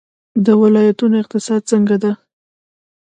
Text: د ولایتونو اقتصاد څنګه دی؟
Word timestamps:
د 0.45 0.47
ولایتونو 0.61 1.15
اقتصاد 1.23 1.61
څنګه 1.71 1.95
دی؟ 2.03 2.11